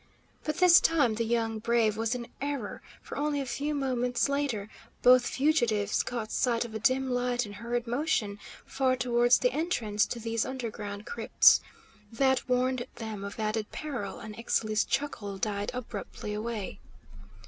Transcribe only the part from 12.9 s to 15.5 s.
them of added peril, and Ixtli's chuckle